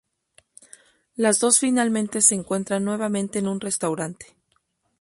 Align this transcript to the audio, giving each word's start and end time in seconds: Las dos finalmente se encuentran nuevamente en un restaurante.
Las 1.15 1.39
dos 1.39 1.59
finalmente 1.59 2.21
se 2.21 2.33
encuentran 2.33 2.83
nuevamente 2.83 3.37
en 3.37 3.47
un 3.47 3.59
restaurante. 3.61 4.35